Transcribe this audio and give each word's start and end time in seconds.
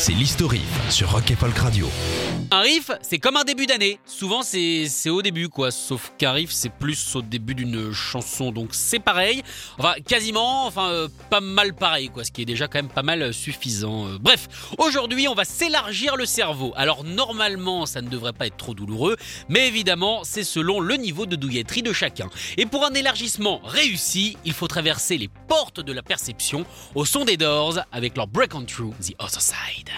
c'est 0.00 0.12
l'historif 0.14 0.62
sur 0.88 1.12
Rock 1.12 1.30
et 1.30 1.36
Folk 1.36 1.58
Radio. 1.58 1.86
Un 2.52 2.60
riff, 2.62 2.90
c'est 3.02 3.18
comme 3.18 3.36
un 3.36 3.44
début 3.44 3.66
d'année. 3.66 4.00
Souvent, 4.06 4.42
c'est 4.42 4.86
c'est 4.88 5.10
au 5.10 5.20
début, 5.20 5.50
quoi. 5.50 5.70
Sauf 5.70 6.12
qu'un 6.16 6.32
riff, 6.32 6.50
c'est 6.50 6.72
plus 6.72 7.14
au 7.14 7.22
début 7.22 7.54
d'une 7.54 7.92
chanson. 7.92 8.50
Donc, 8.50 8.70
c'est 8.72 8.98
pareil. 8.98 9.42
Enfin, 9.78 9.92
quasiment, 10.04 10.66
enfin, 10.66 10.88
euh, 10.88 11.08
pas 11.28 11.40
mal 11.40 11.74
pareil, 11.74 12.08
quoi. 12.08 12.24
Ce 12.24 12.32
qui 12.32 12.40
est 12.40 12.46
déjà 12.46 12.66
quand 12.66 12.78
même 12.78 12.88
pas 12.88 13.02
mal 13.02 13.22
euh, 13.22 13.32
suffisant. 13.32 14.06
Euh, 14.06 14.18
bref, 14.18 14.48
aujourd'hui, 14.78 15.28
on 15.28 15.34
va 15.34 15.44
s'élargir 15.44 16.16
le 16.16 16.24
cerveau. 16.24 16.72
Alors, 16.76 17.04
normalement, 17.04 17.84
ça 17.84 18.00
ne 18.00 18.08
devrait 18.08 18.32
pas 18.32 18.46
être 18.46 18.56
trop 18.56 18.74
douloureux. 18.74 19.16
Mais 19.50 19.68
évidemment, 19.68 20.24
c'est 20.24 20.44
selon 20.44 20.80
le 20.80 20.96
niveau 20.96 21.26
de 21.26 21.36
douilletterie 21.36 21.82
de 21.82 21.92
chacun. 21.92 22.30
Et 22.56 22.64
pour 22.64 22.86
un 22.86 22.94
élargissement 22.94 23.60
réussi, 23.64 24.38
il 24.46 24.54
faut 24.54 24.66
traverser 24.66 25.18
les 25.18 25.28
portes 25.46 25.80
de 25.80 25.92
la 25.92 26.02
perception 26.02 26.64
au 26.94 27.04
son 27.04 27.26
des 27.26 27.36
Doors 27.36 27.80
avec 27.92 28.16
leur 28.16 28.26
Break 28.26 28.54
on 28.54 28.64
Through 28.64 28.94
the 29.00 29.14
Other 29.20 29.42
Side. 29.42 29.89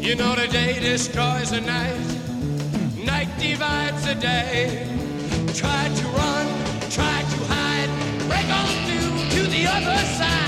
You 0.00 0.14
know 0.16 0.34
the 0.36 0.46
day 0.46 0.78
destroys 0.78 1.50
the 1.50 1.60
night, 1.60 1.98
night 3.04 3.28
divides 3.38 4.04
the 4.06 4.14
day. 4.14 4.86
Try 5.54 5.88
to 5.88 6.06
run, 6.08 6.46
try 6.90 7.18
to 7.32 7.38
hide, 7.50 7.90
break 8.28 8.48
on 8.60 8.68
through 8.86 9.14
to 9.34 9.50
the 9.50 9.66
other 9.66 9.98
side, 10.18 10.43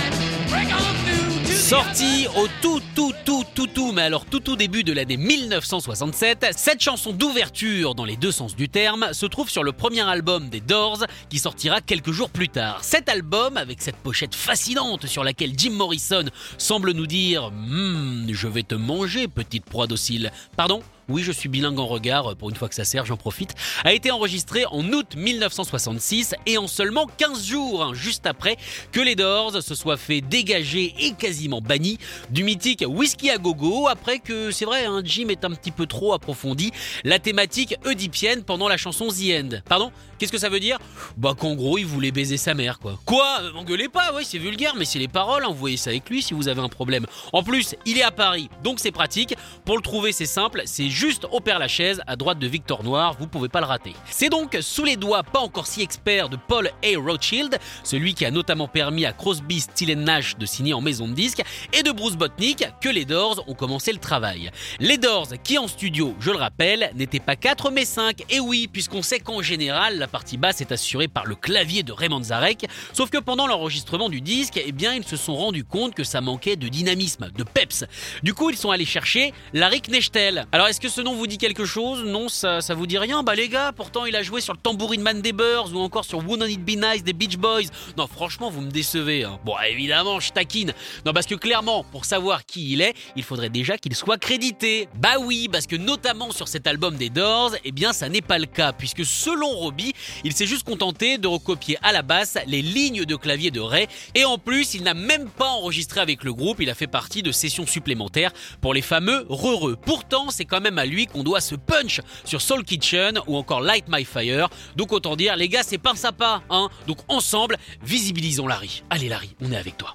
through 1.68 1.82
to 1.82 1.88
the 1.88 1.96
Sorti 1.96 2.26
au 2.36 2.46
tout 2.62 2.80
tout 2.94 3.12
tout 3.24 3.44
tout 3.54 3.66
tout 3.66 3.92
mais 3.92 4.02
alors 4.02 4.24
tout 4.24 4.38
tout 4.38 4.54
début 4.54 4.84
de 4.84 4.92
l'année 4.92 5.16
1967, 5.16 6.46
cette 6.56 6.80
chanson 6.80 7.12
d'ouverture 7.12 7.94
dans 7.94 8.04
les 8.04 8.16
deux 8.16 8.30
sens 8.30 8.54
du 8.54 8.68
terme 8.68 9.08
se 9.12 9.26
trouve 9.26 9.50
sur 9.50 9.64
le 9.64 9.72
premier 9.72 10.02
album 10.02 10.48
des 10.48 10.60
Doors 10.60 11.04
qui 11.28 11.38
sortira 11.38 11.80
quelques 11.80 12.12
jours 12.12 12.30
plus 12.30 12.48
tard. 12.48 12.84
Cet 12.84 13.08
album 13.08 13.56
avec 13.56 13.82
cette 13.82 13.96
pochette 13.96 14.34
fascinante 14.34 15.06
sur 15.06 15.24
laquelle 15.24 15.52
Jim 15.56 15.72
Morrison 15.72 16.24
semble 16.56 16.92
nous 16.92 17.06
dire 17.06 17.50
Hmm, 17.50 18.28
je 18.30 18.46
vais 18.46 18.62
te 18.62 18.74
manger 18.76 19.26
petite 19.26 19.64
proie 19.64 19.88
docile. 19.88 20.30
Pardon? 20.56 20.82
Oui, 21.08 21.22
je 21.22 21.32
suis 21.32 21.48
bilingue 21.48 21.78
en 21.78 21.86
regard, 21.86 22.34
pour 22.36 22.50
une 22.50 22.56
fois 22.56 22.68
que 22.68 22.74
ça 22.74 22.84
sert, 22.84 23.06
j'en 23.06 23.16
profite, 23.16 23.54
a 23.84 23.92
été 23.92 24.10
enregistré 24.10 24.64
en 24.66 24.84
août 24.92 25.14
1966 25.16 26.34
et 26.46 26.58
en 26.58 26.66
seulement 26.66 27.06
15 27.18 27.46
jours, 27.46 27.84
hein, 27.84 27.92
juste 27.94 28.26
après 28.26 28.56
que 28.92 29.00
les 29.00 29.14
Doors 29.14 29.62
se 29.62 29.74
soient 29.74 29.96
fait 29.96 30.20
dégager 30.20 30.94
et 30.98 31.12
quasiment 31.12 31.60
bannis 31.60 31.98
du 32.30 32.44
mythique 32.44 32.84
Whisky 32.86 33.30
à 33.30 33.38
gogo, 33.38 33.88
après 33.88 34.18
que, 34.18 34.50
c'est 34.50 34.64
vrai, 34.64 34.84
hein, 34.84 35.02
Jim 35.04 35.28
est 35.28 35.44
un 35.44 35.50
petit 35.50 35.70
peu 35.70 35.86
trop 35.86 36.12
approfondi 36.12 36.72
la 37.04 37.18
thématique 37.18 37.76
oedipienne 37.84 38.42
pendant 38.42 38.68
la 38.68 38.76
chanson 38.76 39.08
The 39.08 39.30
End. 39.32 39.48
Pardon 39.68 39.92
Qu'est-ce 40.18 40.32
que 40.32 40.38
ça 40.38 40.48
veut 40.48 40.60
dire? 40.60 40.78
Bah 41.18 41.34
qu'en 41.38 41.54
gros, 41.54 41.76
il 41.76 41.84
voulait 41.84 42.10
baiser 42.10 42.38
sa 42.38 42.54
mère, 42.54 42.78
quoi. 42.78 42.98
Quoi? 43.04 43.40
Euh, 43.42 43.52
M'engueulez 43.52 43.88
pas, 43.88 44.12
oui, 44.14 44.22
c'est 44.24 44.38
vulgaire, 44.38 44.74
mais 44.76 44.86
c'est 44.86 44.98
les 44.98 45.08
paroles, 45.08 45.44
hein, 45.44 45.48
vous 45.50 45.56
voyez 45.56 45.76
ça 45.76 45.90
avec 45.90 46.08
lui 46.08 46.22
si 46.22 46.32
vous 46.32 46.48
avez 46.48 46.62
un 46.62 46.70
problème. 46.70 47.04
En 47.34 47.42
plus, 47.42 47.74
il 47.84 47.98
est 47.98 48.02
à 48.02 48.10
Paris, 48.10 48.48
donc 48.64 48.80
c'est 48.80 48.92
pratique. 48.92 49.34
Pour 49.66 49.76
le 49.76 49.82
trouver, 49.82 50.12
c'est 50.12 50.26
simple, 50.26 50.62
c'est 50.64 50.88
juste 50.96 51.26
au 51.30 51.40
Père 51.40 51.58
Lachaise, 51.58 52.00
à 52.06 52.16
droite 52.16 52.38
de 52.38 52.46
Victor 52.46 52.82
Noir, 52.82 53.14
vous 53.20 53.26
pouvez 53.26 53.50
pas 53.50 53.60
le 53.60 53.66
rater. 53.66 53.92
C'est 54.08 54.30
donc 54.30 54.56
sous 54.62 54.82
les 54.82 54.96
doigts 54.96 55.22
pas 55.22 55.40
encore 55.40 55.66
si 55.66 55.82
experts 55.82 56.30
de 56.30 56.38
Paul 56.48 56.70
A. 56.82 56.98
Rothschild, 56.98 57.58
celui 57.84 58.14
qui 58.14 58.24
a 58.24 58.30
notamment 58.30 58.66
permis 58.66 59.04
à 59.04 59.12
Crosby, 59.12 59.60
Still 59.60 59.92
Nash 59.98 60.38
de 60.38 60.46
signer 60.46 60.72
en 60.72 60.80
maison 60.80 61.06
de 61.06 61.12
disque, 61.12 61.42
et 61.74 61.82
de 61.82 61.92
Bruce 61.92 62.16
Botnick 62.16 62.64
que 62.80 62.88
les 62.88 63.04
Doors 63.04 63.44
ont 63.46 63.52
commencé 63.52 63.92
le 63.92 63.98
travail. 63.98 64.50
Les 64.80 64.96
Doors, 64.96 65.28
qui 65.44 65.58
en 65.58 65.68
studio, 65.68 66.16
je 66.18 66.30
le 66.30 66.38
rappelle, 66.38 66.90
n'étaient 66.94 67.20
pas 67.20 67.36
4 67.36 67.70
mais 67.70 67.84
5, 67.84 68.24
et 68.30 68.40
oui, 68.40 68.66
puisqu'on 68.66 69.02
sait 69.02 69.20
qu'en 69.20 69.42
général, 69.42 69.98
la 69.98 70.08
partie 70.08 70.38
basse 70.38 70.62
est 70.62 70.72
assurée 70.72 71.08
par 71.08 71.26
le 71.26 71.34
clavier 71.34 71.82
de 71.82 71.92
Raymond 71.92 72.22
Zarek, 72.22 72.66
sauf 72.94 73.10
que 73.10 73.18
pendant 73.18 73.46
l'enregistrement 73.46 74.08
du 74.08 74.22
disque, 74.22 74.58
eh 74.64 74.72
bien, 74.72 74.94
ils 74.94 75.04
se 75.04 75.16
sont 75.18 75.36
rendus 75.36 75.64
compte 75.64 75.94
que 75.94 76.04
ça 76.04 76.22
manquait 76.22 76.56
de 76.56 76.68
dynamisme, 76.68 77.30
de 77.36 77.42
peps. 77.44 77.84
Du 78.22 78.32
coup, 78.32 78.48
ils 78.48 78.56
sont 78.56 78.70
allés 78.70 78.86
chercher 78.86 79.34
Larry 79.52 79.82
Knechtel. 79.82 80.46
Alors, 80.52 80.68
ce 80.88 81.00
nom 81.00 81.14
vous 81.14 81.26
dit 81.26 81.38
quelque 81.38 81.64
chose? 81.64 82.04
Non, 82.04 82.28
ça, 82.28 82.60
ça 82.60 82.74
vous 82.74 82.86
dit 82.86 82.98
rien? 82.98 83.22
Bah 83.22 83.34
les 83.34 83.48
gars, 83.48 83.72
pourtant 83.72 84.04
il 84.04 84.14
a 84.16 84.22
joué 84.22 84.40
sur 84.40 84.52
le 84.52 84.58
Tambourine 84.58 85.02
Man 85.02 85.22
des 85.22 85.32
Beurs 85.32 85.74
ou 85.74 85.78
encore 85.80 86.04
sur 86.04 86.18
Wouldn't 86.18 86.48
It 86.50 86.64
Be 86.64 86.70
Nice 86.70 87.02
des 87.04 87.12
Beach 87.12 87.36
Boys. 87.36 87.64
Non, 87.96 88.06
franchement, 88.06 88.50
vous 88.50 88.60
me 88.60 88.70
décevez. 88.70 89.24
hein. 89.24 89.38
Bon, 89.44 89.54
évidemment, 89.68 90.20
je 90.20 90.32
taquine. 90.32 90.72
Non, 91.04 91.12
parce 91.12 91.26
que 91.26 91.34
clairement, 91.34 91.84
pour 91.84 92.04
savoir 92.04 92.46
qui 92.46 92.72
il 92.72 92.80
est, 92.80 92.94
il 93.16 93.22
faudrait 93.22 93.48
déjà 93.50 93.78
qu'il 93.78 93.94
soit 93.94 94.18
crédité. 94.18 94.88
Bah 94.94 95.16
oui, 95.20 95.48
parce 95.50 95.66
que 95.66 95.76
notamment 95.76 96.30
sur 96.32 96.48
cet 96.48 96.66
album 96.66 96.96
des 96.96 97.10
Doors, 97.10 97.52
eh 97.64 97.72
bien, 97.72 97.92
ça 97.92 98.08
n'est 98.08 98.22
pas 98.22 98.38
le 98.38 98.46
cas, 98.46 98.72
puisque 98.72 99.04
selon 99.04 99.48
Robbie, 99.48 99.92
il 100.24 100.32
s'est 100.32 100.46
juste 100.46 100.64
contenté 100.64 101.18
de 101.18 101.28
recopier 101.28 101.78
à 101.82 101.92
la 101.92 102.02
basse 102.02 102.38
les 102.46 102.62
lignes 102.62 103.04
de 103.04 103.16
clavier 103.16 103.50
de 103.50 103.60
Ray, 103.60 103.86
et 104.14 104.24
en 104.24 104.38
plus, 104.38 104.74
il 104.74 104.82
n'a 104.82 104.94
même 104.94 105.28
pas 105.28 105.48
enregistré 105.48 106.00
avec 106.00 106.24
le 106.24 106.32
groupe, 106.32 106.60
il 106.60 106.70
a 106.70 106.74
fait 106.74 106.86
partie 106.86 107.22
de 107.22 107.32
sessions 107.32 107.66
supplémentaires 107.66 108.32
pour 108.60 108.74
les 108.74 108.82
fameux 108.82 109.24
Reureux. 109.28 109.76
Pourtant, 109.76 110.30
c'est 110.30 110.44
quand 110.44 110.60
même 110.60 110.75
à 110.78 110.86
lui 110.86 111.06
qu'on 111.06 111.22
doit 111.22 111.40
ce 111.40 111.54
punch 111.54 112.00
sur 112.24 112.40
Soul 112.40 112.64
Kitchen 112.64 113.18
ou 113.26 113.36
encore 113.36 113.60
Light 113.60 113.84
My 113.88 114.04
Fire. 114.04 114.48
Donc 114.76 114.92
autant 114.92 115.16
dire, 115.16 115.36
les 115.36 115.48
gars, 115.48 115.62
c'est 115.62 115.78
pas 115.78 115.94
ça 115.94 116.12
hein. 116.50 116.68
Donc 116.86 116.98
ensemble, 117.08 117.56
visibilisons 117.82 118.46
Larry. 118.46 118.82
Allez 118.90 119.08
Larry, 119.08 119.34
on 119.40 119.52
est 119.52 119.56
avec 119.56 119.76
toi. 119.76 119.94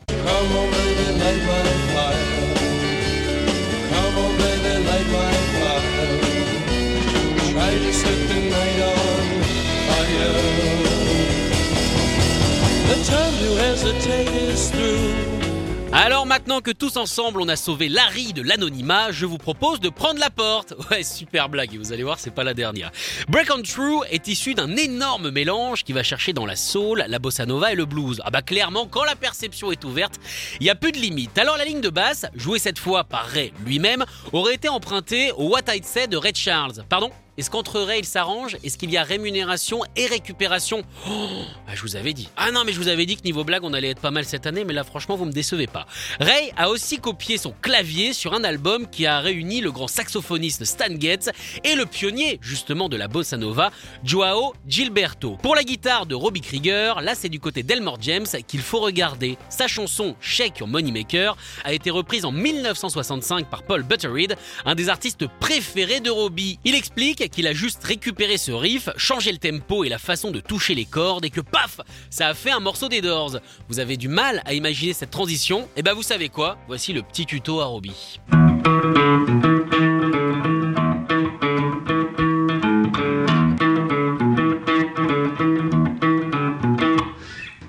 Alors 15.94 16.26
maintenant 16.26 16.62
que 16.62 16.72
tous 16.72 16.96
ensemble 16.96 17.42
on 17.42 17.50
a 17.50 17.58
sauvé 17.58 17.90
Larry 17.90 18.32
de 18.32 18.42
l'anonymat, 18.42 19.12
je 19.12 19.26
vous 19.26 19.38
propose 19.38 19.82
de 19.82 19.90
prendre 19.90 20.20
la 20.20 20.30
porte. 20.30 20.74
Ouais, 20.90 21.04
super 21.04 21.50
blague, 21.50 21.76
vous 21.78 21.92
allez 21.92 22.04
voir, 22.04 22.18
c'est 22.18 22.34
pas 22.34 22.46
la 22.46 22.54
dernière. 22.54 22.92
Break 23.28 23.50
on 23.54 23.62
True 23.62 24.06
est 24.10 24.28
issu 24.30 24.54
d'un 24.54 24.78
énorme 24.78 25.32
mélange 25.32 25.84
qui 25.84 25.92
va 25.92 26.02
chercher 26.02 26.32
dans 26.32 26.46
la 26.46 26.56
soul, 26.56 27.04
la 27.08 27.20
bossa 27.20 27.46
nova 27.46 27.74
et 27.74 27.76
le 27.76 27.86
blues. 27.86 28.22
Ah 28.24 28.32
bah 28.32 28.42
clairement, 28.42 28.88
quand 28.88 29.04
la 29.04 29.16
perception 29.16 29.72
est 29.72 29.84
ouverte, 29.84 30.16
il 30.62 30.66
y 30.66 30.70
a 30.70 30.76
plus 30.76 30.94
de 30.94 30.98
limite. 30.98 31.38
Alors 31.38 31.58
la 31.58 31.66
ligne 31.66 31.82
de 31.82 31.90
basse, 31.90 32.26
jouée 32.36 32.60
cette 32.60 32.80
fois 32.80 33.04
par 33.04 33.26
Ray 33.26 33.52
lui-même, 33.66 34.06
aurait 34.32 34.56
été 34.56 34.70
empruntée 34.70 35.32
au 35.34 35.50
What 35.50 35.74
I'd 35.74 35.84
Say 35.84 36.08
de 36.08 36.16
Ray 36.16 36.34
Charles. 36.34 36.84
Pardon 36.88 37.12
est-ce 37.38 37.50
qu'entre 37.50 37.80
Ray 37.80 38.00
il 38.00 38.06
s'arrange 38.06 38.58
Est-ce 38.62 38.78
qu'il 38.78 38.92
y 38.92 38.98
a 38.98 39.04
rémunération 39.04 39.84
et 39.96 40.06
récupération? 40.06 40.84
Oh, 41.10 41.28
ah, 41.66 41.74
je 41.74 41.82
vous 41.82 41.96
avais 41.96 42.12
dit. 42.12 42.28
Ah 42.36 42.52
non, 42.52 42.64
mais 42.66 42.74
je 42.74 42.78
vous 42.78 42.90
avais 42.90 43.06
dit 43.06 43.16
que 43.16 43.24
niveau 43.24 43.46
blague, 43.46 43.64
on 43.64 43.72
allait 43.72 43.92
être 43.92 44.02
pas 44.02 44.12
mal 44.12 44.26
cette 44.26 44.46
année, 44.48 44.66
mais 44.66 44.74
là, 44.74 44.84
franchement, 44.84 45.16
vous 45.16 45.24
me 45.24 45.32
décevez 45.32 45.68
pas. 45.68 45.86
Ray 46.20 46.52
a 46.58 46.70
aussi 46.70 47.00
copié 47.00 47.38
son 47.38 47.54
clavier 47.62 48.12
sur 48.12 48.34
un 48.34 48.44
album 48.44 48.86
qui 48.90 49.06
a 49.06 49.22
réuni 49.22 49.62
le 49.62 49.72
grand 49.72 49.88
saxophoniste 49.88 50.66
Stan 50.66 50.94
Getz 51.00 51.30
et 51.64 51.76
le 51.76 51.86
pionnier, 51.86 52.38
justement, 52.42 52.90
de 52.90 52.98
la 52.98 53.08
bossa 53.08 53.38
nova, 53.38 53.72
Joao 54.04 54.54
Gilberto. 54.68 55.38
Pour 55.42 55.56
la 55.56 55.64
guitare 55.64 56.08
de 56.08 56.16
Robbie 56.16 56.42
Krieger, 56.42 57.00
là, 57.00 57.16
c'est 57.16 57.30
du 57.30 57.40
côté 57.40 57.64
d'Elmore 57.64 57.98
James 58.02 58.28
qu'il 58.46 58.62
faut 58.62 58.82
regarder. 58.82 59.38
Sa 59.50 59.70
chanson 59.70 60.18
Shake 60.20 60.60
Your 60.60 60.68
Moneymaker 60.68 61.38
a 61.64 61.72
été 61.72 61.92
reprise 61.92 62.26
en 62.26 62.34
1965 62.34 63.50
par 63.50 63.64
Paul 63.64 63.84
Butterreed, 63.84 64.36
un 64.66 64.76
des 64.76 64.90
artistes 64.90 65.28
préférés 65.40 66.02
de 66.02 66.10
Robbie. 66.10 66.60
Il 66.66 66.76
explique 66.76 67.21
qu'il 67.30 67.48
a 67.48 67.54
juste 67.54 67.84
récupéré 67.84 68.38
ce 68.38 68.52
riff, 68.52 68.90
changé 68.98 69.32
le 69.32 69.38
tempo 69.38 69.84
et 69.84 69.90
la 69.90 69.98
façon 70.00 70.32
de 70.32 70.40
toucher 70.40 70.76
les 70.76 70.86
cordes 70.86 71.26
et 71.26 71.30
que 71.30 71.42
paf, 71.42 71.82
ça 72.10 72.28
a 72.28 72.34
fait 72.34 72.52
un 72.52 72.60
morceau 72.60 72.90
des 72.90 73.02
Doors. 73.02 73.38
Vous 73.70 73.80
avez 73.80 73.98
du 73.98 74.08
mal 74.08 74.42
à 74.46 74.54
imaginer 74.54 74.94
cette 74.94 75.12
transition 75.12 75.68
Et 75.76 75.84
ben 75.84 75.94
vous 75.94 76.04
savez 76.04 76.30
quoi? 76.30 76.58
Voici 76.68 76.94
le 76.94 77.02
petit 77.02 77.26
tuto 77.26 77.60
à 77.60 77.66
Robbie. 77.66 78.20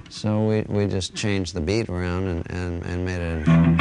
So 0.09 0.45
we, 0.45 0.65
we 0.69 0.87
just 0.87 1.17
changed 1.17 1.55
the 1.55 1.61
beat 1.61 1.89
around 1.89 2.29
and, 2.29 2.51
and, 2.51 2.85
and 2.85 3.05
made 3.05 3.21
it. 3.21 3.72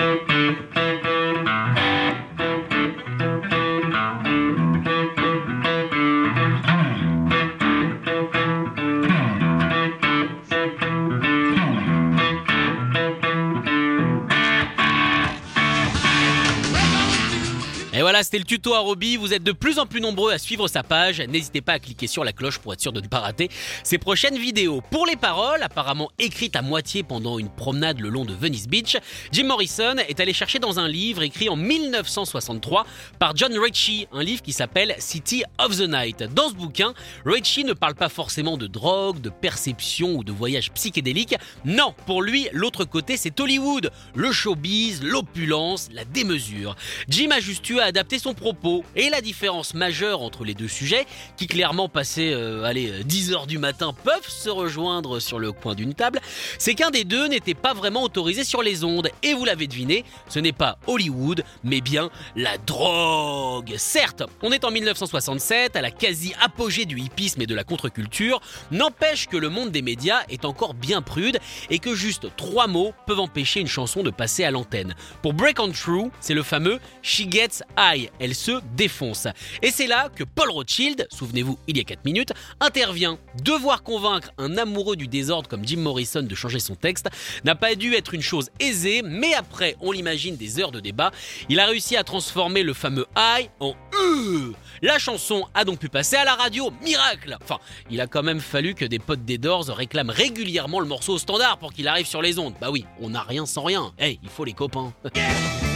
Voilà, 18.21 18.25
c'était 18.25 18.37
le 18.37 18.43
tuto 18.43 18.75
à 18.75 18.79
Roby. 18.79 19.15
Vous 19.15 19.33
êtes 19.33 19.41
de 19.41 19.51
plus 19.51 19.79
en 19.79 19.87
plus 19.87 19.99
nombreux 19.99 20.31
à 20.31 20.37
suivre 20.37 20.67
sa 20.67 20.83
page. 20.83 21.21
N'hésitez 21.21 21.61
pas 21.61 21.73
à 21.73 21.79
cliquer 21.79 22.05
sur 22.05 22.23
la 22.23 22.33
cloche 22.33 22.59
pour 22.59 22.71
être 22.71 22.79
sûr 22.79 22.91
de 22.91 23.01
ne 23.01 23.07
pas 23.07 23.19
rater 23.19 23.49
ses 23.83 23.97
prochaines 23.97 24.37
vidéos. 24.37 24.81
Pour 24.91 25.07
les 25.07 25.15
paroles, 25.15 25.63
apparemment 25.63 26.11
écrites 26.19 26.55
à 26.55 26.61
moitié 26.61 27.01
pendant 27.01 27.39
une 27.39 27.49
promenade 27.49 27.99
le 27.99 28.09
long 28.09 28.23
de 28.23 28.35
Venice 28.35 28.67
Beach, 28.67 28.97
Jim 29.31 29.45
Morrison 29.45 29.95
est 30.07 30.19
allé 30.19 30.33
chercher 30.33 30.59
dans 30.59 30.77
un 30.77 30.87
livre 30.87 31.23
écrit 31.23 31.49
en 31.49 31.55
1963 31.55 32.85
par 33.17 33.35
John 33.35 33.57
Ritchie, 33.57 34.07
un 34.11 34.21
livre 34.21 34.43
qui 34.43 34.53
s'appelle 34.53 34.93
City 34.99 35.43
of 35.57 35.75
the 35.77 35.89
Night. 35.89 36.21
Dans 36.21 36.49
ce 36.49 36.53
bouquin, 36.53 36.93
Ritchie 37.25 37.63
ne 37.63 37.73
parle 37.73 37.95
pas 37.95 38.09
forcément 38.09 38.55
de 38.55 38.67
drogue, 38.67 39.19
de 39.19 39.31
perception 39.31 40.13
ou 40.13 40.23
de 40.23 40.31
voyage 40.31 40.71
psychédélique. 40.73 41.33
Non, 41.65 41.95
pour 42.05 42.21
lui, 42.21 42.49
l'autre 42.51 42.85
côté, 42.85 43.17
c'est 43.17 43.39
Hollywood, 43.39 43.89
le 44.13 44.31
showbiz, 44.31 45.01
l'opulence, 45.01 45.89
la 45.91 46.05
démesure. 46.05 46.75
Jim 47.09 47.29
a 47.31 47.39
juste 47.39 47.67
eu 47.71 47.79
à 47.79 47.85
adapter 47.85 48.10
son 48.19 48.33
propos. 48.33 48.83
Et 48.95 49.09
la 49.09 49.21
différence 49.21 49.73
majeure 49.73 50.21
entre 50.21 50.43
les 50.43 50.53
deux 50.53 50.67
sujets, 50.67 51.05
qui 51.37 51.47
clairement 51.47 51.89
passés 51.89 52.31
euh, 52.33 52.63
allez, 52.63 53.03
10 53.03 53.33
heures 53.33 53.47
du 53.47 53.57
matin 53.57 53.93
peuvent 54.03 54.27
se 54.27 54.49
rejoindre 54.49 55.19
sur 55.19 55.39
le 55.39 55.51
coin 55.51 55.75
d'une 55.75 55.93
table, 55.93 56.19
c'est 56.57 56.75
qu'un 56.75 56.91
des 56.91 57.03
deux 57.03 57.27
n'était 57.27 57.53
pas 57.53 57.73
vraiment 57.73 58.03
autorisé 58.03 58.43
sur 58.43 58.61
les 58.61 58.83
ondes. 58.83 59.09
Et 59.23 59.33
vous 59.33 59.45
l'avez 59.45 59.67
deviné, 59.67 60.05
ce 60.27 60.39
n'est 60.39 60.51
pas 60.51 60.77
Hollywood, 60.87 61.43
mais 61.63 61.81
bien 61.81 62.09
la 62.35 62.57
drogue. 62.57 63.73
Certes, 63.77 64.23
on 64.41 64.51
est 64.51 64.65
en 64.65 64.71
1967, 64.71 65.75
à 65.75 65.81
la 65.81 65.91
quasi-apogée 65.91 66.85
du 66.85 66.99
hippisme 66.99 67.41
et 67.41 67.47
de 67.47 67.55
la 67.55 67.63
contre-culture, 67.63 68.41
n'empêche 68.71 69.27
que 69.27 69.37
le 69.37 69.49
monde 69.49 69.71
des 69.71 69.81
médias 69.81 70.21
est 70.29 70.45
encore 70.45 70.73
bien 70.73 71.01
prude 71.01 71.39
et 71.69 71.79
que 71.79 71.95
juste 71.95 72.27
trois 72.37 72.67
mots 72.67 72.93
peuvent 73.07 73.19
empêcher 73.19 73.59
une 73.59 73.67
chanson 73.67 74.03
de 74.03 74.09
passer 74.09 74.43
à 74.43 74.51
l'antenne. 74.51 74.95
Pour 75.21 75.33
Break 75.33 75.59
on 75.59 75.71
True, 75.71 76.11
c'est 76.19 76.33
le 76.33 76.43
fameux 76.43 76.79
She 77.01 77.23
Gets 77.29 77.63
High, 77.77 78.00
elle 78.19 78.35
se 78.35 78.59
défonce. 78.75 79.27
Et 79.61 79.71
c'est 79.71 79.87
là 79.87 80.09
que 80.15 80.23
Paul 80.23 80.49
Rothschild, 80.49 81.07
souvenez-vous, 81.11 81.57
il 81.67 81.77
y 81.77 81.79
a 81.79 81.83
4 81.83 82.05
minutes, 82.05 82.33
intervient. 82.59 83.17
Devoir 83.43 83.83
convaincre 83.83 84.31
un 84.37 84.57
amoureux 84.57 84.95
du 84.95 85.07
désordre 85.07 85.49
comme 85.49 85.65
Jim 85.65 85.79
Morrison 85.79 86.23
de 86.23 86.35
changer 86.35 86.59
son 86.59 86.75
texte 86.75 87.09
n'a 87.43 87.55
pas 87.55 87.75
dû 87.75 87.93
être 87.93 88.13
une 88.13 88.21
chose 88.21 88.49
aisée, 88.59 89.01
mais 89.03 89.33
après, 89.33 89.75
on 89.81 89.91
l'imagine, 89.91 90.37
des 90.37 90.59
heures 90.59 90.71
de 90.71 90.79
débat, 90.79 91.11
il 91.49 91.59
a 91.59 91.65
réussi 91.65 91.97
à 91.97 92.03
transformer 92.03 92.63
le 92.63 92.73
fameux 92.73 93.05
high 93.17 93.49
en 93.59 93.75
E. 93.93 94.53
La 94.81 94.97
chanson 94.99 95.47
a 95.53 95.63
donc 95.65 95.79
pu 95.79 95.89
passer 95.89 96.15
à 96.15 96.25
la 96.25 96.35
radio, 96.35 96.71
miracle 96.83 97.37
Enfin, 97.41 97.59
il 97.89 98.01
a 98.01 98.07
quand 98.07 98.23
même 98.23 98.39
fallu 98.39 98.73
que 98.73 98.85
des 98.85 98.99
potes 98.99 99.25
des 99.25 99.37
Doors 99.37 99.67
réclament 99.67 100.09
régulièrement 100.09 100.79
le 100.79 100.85
morceau 100.85 101.13
au 101.13 101.17
standard 101.17 101.57
pour 101.57 101.73
qu'il 101.73 101.87
arrive 101.87 102.07
sur 102.07 102.21
les 102.21 102.39
ondes. 102.39 102.53
Bah 102.59 102.71
oui, 102.71 102.85
on 102.99 103.09
n'a 103.09 103.21
rien 103.21 103.45
sans 103.45 103.63
rien. 103.63 103.93
Hey, 103.97 104.19
il 104.23 104.29
faut 104.29 104.45
les 104.45 104.53
copains. 104.53 104.93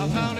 I 0.00 0.06
found 0.10 0.37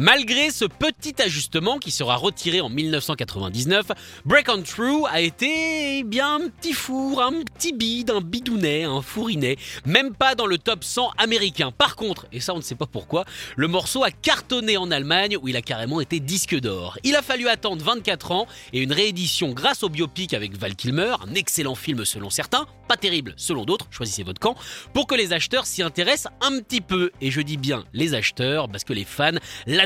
Malgré 0.00 0.52
ce 0.52 0.64
petit 0.64 1.20
ajustement 1.20 1.78
qui 1.78 1.90
sera 1.90 2.14
retiré 2.14 2.60
en 2.60 2.68
1999, 2.68 3.86
Break 4.24 4.48
on 4.48 4.62
True 4.62 5.06
a 5.10 5.20
été 5.20 5.98
eh 5.98 6.04
bien 6.04 6.36
un 6.36 6.48
petit 6.48 6.72
four, 6.72 7.20
un 7.20 7.42
petit 7.42 7.72
bide, 7.72 8.10
un 8.10 8.20
bidounet, 8.20 8.84
un 8.84 9.02
fourinet, 9.02 9.56
même 9.86 10.14
pas 10.14 10.36
dans 10.36 10.46
le 10.46 10.56
top 10.56 10.84
100 10.84 11.10
américain. 11.18 11.72
Par 11.76 11.96
contre, 11.96 12.28
et 12.30 12.38
ça 12.38 12.54
on 12.54 12.58
ne 12.58 12.62
sait 12.62 12.76
pas 12.76 12.86
pourquoi, 12.86 13.24
le 13.56 13.66
morceau 13.66 14.04
a 14.04 14.12
cartonné 14.12 14.76
en 14.76 14.92
Allemagne 14.92 15.36
où 15.42 15.48
il 15.48 15.56
a 15.56 15.62
carrément 15.62 16.00
été 16.00 16.20
disque 16.20 16.54
d'or. 16.60 16.96
Il 17.02 17.16
a 17.16 17.22
fallu 17.22 17.48
attendre 17.48 17.84
24 17.84 18.30
ans 18.30 18.46
et 18.72 18.80
une 18.80 18.92
réédition 18.92 19.50
grâce 19.50 19.82
au 19.82 19.88
biopic 19.88 20.32
avec 20.32 20.56
Val 20.56 20.76
Kilmer, 20.76 21.16
un 21.26 21.34
excellent 21.34 21.74
film 21.74 22.04
selon 22.04 22.30
certains, 22.30 22.68
pas 22.86 22.96
terrible 22.96 23.34
selon 23.36 23.64
d'autres, 23.64 23.88
choisissez 23.90 24.22
votre 24.22 24.40
camp, 24.40 24.54
pour 24.92 25.08
que 25.08 25.16
les 25.16 25.32
acheteurs 25.32 25.66
s'y 25.66 25.82
intéressent 25.82 26.32
un 26.40 26.60
petit 26.60 26.80
peu. 26.80 27.10
Et 27.20 27.32
je 27.32 27.40
dis 27.40 27.56
bien 27.56 27.84
les 27.92 28.14
acheteurs 28.14 28.68
parce 28.68 28.84
que 28.84 28.92
les 28.92 29.04
fans 29.04 29.32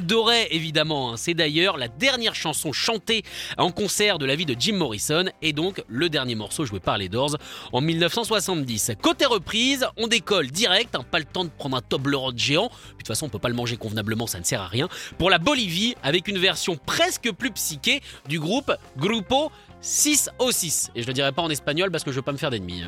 l'adoraient 0.02 0.48
évidemment. 0.50 1.12
hein. 1.12 1.16
C'est 1.16 1.34
d'ailleurs 1.34 1.76
la 1.76 1.86
dernière 1.88 2.34
chanson 2.34 2.72
chantée 2.72 3.22
en 3.56 3.70
concert 3.70 4.18
de 4.18 4.26
la 4.26 4.34
vie 4.34 4.44
de 4.46 4.56
Jim 4.58 4.74
Morrison 4.74 5.26
et 5.40 5.52
donc 5.52 5.82
le 5.86 6.08
dernier 6.08 6.34
morceau 6.34 6.64
joué 6.64 6.80
par 6.80 6.98
les 6.98 7.08
Doors 7.08 7.36
en 7.72 7.80
1970. 7.80 8.92
Côté 9.00 9.26
reprise, 9.26 9.86
on 9.96 10.08
décolle 10.08 10.50
direct, 10.50 10.96
hein, 10.96 11.04
pas 11.08 11.20
le 11.20 11.24
temps 11.24 11.44
de 11.44 11.50
prendre 11.50 11.76
un 11.76 11.80
Toblerone 11.82 12.36
géant. 12.38 12.68
Puis, 12.68 12.78
De 12.90 12.96
toute 12.98 13.06
façon, 13.08 13.26
on 13.26 13.28
peut 13.28 13.38
pas 13.38 13.48
le 13.48 13.54
manger 13.54 13.76
convenablement, 13.76 14.26
ça 14.26 14.40
ne 14.40 14.44
sert 14.44 14.60
à 14.60 14.66
rien. 14.66 14.88
Pour 15.18 15.30
la 15.30 15.38
Bolivie, 15.38 15.94
avec 16.02 16.26
une 16.26 16.38
version 16.38 16.76
presque 16.76 17.30
plus 17.32 17.52
psyché 17.52 18.00
du 18.28 18.40
groupe 18.40 18.72
Grupo 18.96 19.52
606. 19.80 20.90
Et 20.96 21.02
je 21.02 21.06
le 21.06 21.12
dirai 21.12 21.30
pas 21.32 21.42
en 21.42 21.50
espagnol 21.50 21.90
parce 21.92 22.02
que 22.02 22.10
je 22.10 22.16
veux 22.16 22.22
pas 22.22 22.32
me 22.32 22.38
faire 22.38 22.50
d'ennemis. 22.50 22.82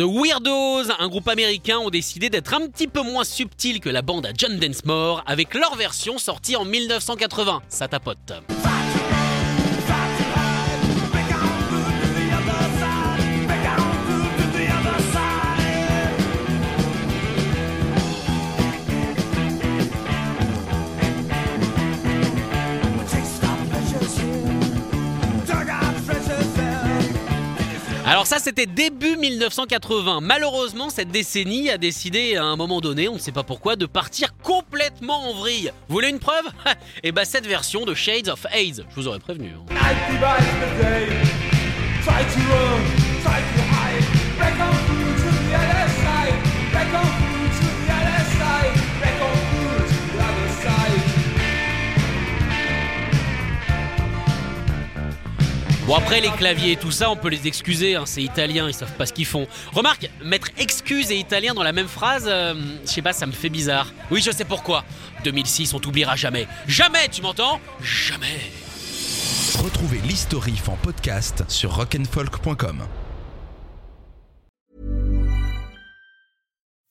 The 0.00 0.04
Weirdos, 0.04 0.90
un 0.98 1.08
groupe 1.08 1.28
américain, 1.28 1.76
ont 1.76 1.90
décidé 1.90 2.30
d'être 2.30 2.54
un 2.54 2.66
petit 2.68 2.86
peu 2.86 3.02
moins 3.02 3.22
subtil 3.22 3.80
que 3.80 3.90
la 3.90 4.00
bande 4.00 4.24
à 4.24 4.30
John 4.34 4.58
Densmore 4.58 5.22
avec 5.26 5.52
leur 5.52 5.76
version 5.76 6.16
sortie 6.16 6.56
en 6.56 6.64
1980. 6.64 7.60
Ça 7.68 7.86
tapote. 7.86 8.32
Ça 28.30 28.38
c'était 28.38 28.66
début 28.66 29.16
1980. 29.16 30.20
Malheureusement 30.22 30.88
cette 30.88 31.10
décennie 31.10 31.68
a 31.68 31.78
décidé 31.78 32.36
à 32.36 32.44
un 32.44 32.54
moment 32.54 32.80
donné, 32.80 33.08
on 33.08 33.14
ne 33.14 33.18
sait 33.18 33.32
pas 33.32 33.42
pourquoi, 33.42 33.74
de 33.74 33.86
partir 33.86 34.36
complètement 34.44 35.30
en 35.30 35.34
vrille. 35.34 35.72
Vous 35.88 35.94
voulez 35.94 36.10
une 36.10 36.20
preuve? 36.20 36.44
Et 37.02 37.10
bah 37.10 37.24
cette 37.24 37.44
version 37.44 37.84
de 37.84 37.92
Shades 37.92 38.28
of 38.28 38.46
AIDS, 38.52 38.84
je 38.88 38.94
vous 38.94 39.08
aurais 39.08 39.18
prévenu. 39.18 39.48
hein. 39.48 39.74
Bon 55.90 55.96
après 55.96 56.20
les 56.20 56.30
claviers 56.30 56.70
et 56.70 56.76
tout 56.76 56.92
ça, 56.92 57.10
on 57.10 57.16
peut 57.16 57.30
les 57.30 57.48
excuser, 57.48 57.96
hein, 57.96 58.04
c'est 58.06 58.22
italien, 58.22 58.68
ils 58.68 58.74
savent 58.74 58.94
pas 58.94 59.06
ce 59.06 59.12
qu'ils 59.12 59.26
font. 59.26 59.48
Remarque, 59.72 60.08
mettre 60.22 60.46
excuse 60.56 61.10
et 61.10 61.16
italien 61.16 61.52
dans 61.52 61.64
la 61.64 61.72
même 61.72 61.88
phrase, 61.88 62.26
euh, 62.28 62.54
je 62.84 62.88
sais 62.88 63.02
pas, 63.02 63.12
ça 63.12 63.26
me 63.26 63.32
fait 63.32 63.48
bizarre. 63.48 63.92
Oui, 64.08 64.22
je 64.22 64.30
sais 64.30 64.44
pourquoi. 64.44 64.84
2006, 65.24 65.74
on 65.74 65.80
t'oubliera 65.80 66.14
jamais. 66.14 66.46
Jamais, 66.68 67.08
tu 67.08 67.22
m'entends? 67.22 67.58
Jamais. 67.82 68.38
Retrouvez 69.64 69.98
l'historif 70.04 70.68
en 70.68 70.76
podcast 70.76 71.42
sur 71.48 71.72
rock'n'folk.com. 71.72 72.86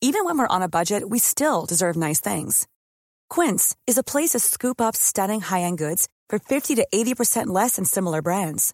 Even 0.02 0.26
when 0.26 0.38
we're 0.38 0.48
on 0.50 0.62
a 0.62 0.68
budget, 0.68 1.10
we 1.10 1.20
still 1.22 1.66
deserve 1.66 1.96
nice 1.96 2.20
things. 2.20 2.68
Quince 3.30 3.78
is 3.88 3.98
a 3.98 4.04
place 4.04 4.32
to 4.32 4.40
scoop 4.40 4.82
up 4.82 4.98
stunning 4.98 5.40
high-end 5.40 5.78
goods 5.78 6.10
for 6.28 6.38
50 6.38 6.76
to 6.76 6.86
80% 6.94 7.48
less 7.48 7.78
than 7.78 7.86
similar 7.86 8.22
brands. 8.22 8.74